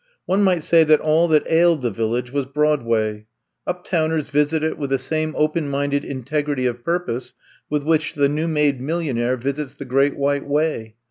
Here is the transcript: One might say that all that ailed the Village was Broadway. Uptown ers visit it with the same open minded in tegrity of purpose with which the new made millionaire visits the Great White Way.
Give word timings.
One 0.25 0.41
might 0.41 0.63
say 0.63 0.83
that 0.85 0.99
all 0.99 1.27
that 1.27 1.45
ailed 1.45 1.83
the 1.83 1.91
Village 1.91 2.31
was 2.31 2.47
Broadway. 2.47 3.27
Uptown 3.67 4.11
ers 4.13 4.29
visit 4.29 4.63
it 4.63 4.75
with 4.79 4.89
the 4.89 4.97
same 4.97 5.35
open 5.37 5.69
minded 5.69 6.03
in 6.03 6.23
tegrity 6.23 6.65
of 6.67 6.83
purpose 6.83 7.35
with 7.69 7.83
which 7.83 8.15
the 8.15 8.27
new 8.27 8.47
made 8.47 8.81
millionaire 8.81 9.37
visits 9.37 9.75
the 9.75 9.85
Great 9.85 10.17
White 10.17 10.47
Way. 10.47 10.95